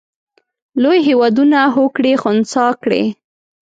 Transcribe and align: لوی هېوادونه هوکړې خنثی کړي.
لوی 0.81 0.99
هېوادونه 1.07 1.59
هوکړې 1.75 2.13
خنثی 2.21 2.67
کړي. 2.83 3.03